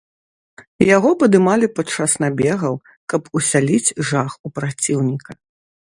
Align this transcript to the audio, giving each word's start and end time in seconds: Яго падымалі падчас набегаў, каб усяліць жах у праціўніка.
Яго 0.95 1.11
падымалі 1.23 1.67
падчас 1.79 2.11
набегаў, 2.25 2.73
каб 3.13 3.21
усяліць 3.41 3.87
жах 4.13 4.31
у 4.49 4.57
праціўніка. 4.61 5.31